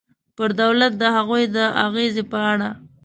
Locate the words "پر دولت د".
0.35-1.03